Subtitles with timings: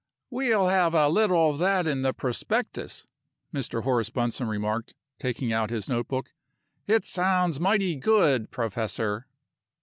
[0.31, 3.05] "We'll have a little of that in the prospectus,"
[3.53, 3.83] Mr.
[3.83, 6.31] Horace Bunsome remarked, taking out his notebook.
[6.87, 9.27] "It sounds mighty good, professor."